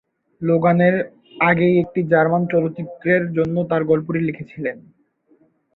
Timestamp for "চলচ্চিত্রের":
2.53-3.23